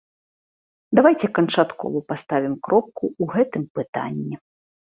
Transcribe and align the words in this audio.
Давайце 0.99 1.27
канчаткова 1.39 1.99
паставім 2.13 2.57
кропку 2.65 3.05
ў 3.21 3.31
гэтым 3.35 3.63
пытанні. 3.79 4.35